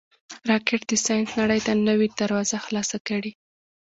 راکټ 0.49 0.81
د 0.89 0.93
ساینس 1.05 1.31
نړۍ 1.41 1.59
ته 1.65 1.71
نوې 1.87 2.07
دروازه 2.21 2.55
خلاصه 2.65 2.97
کړې 3.07 3.31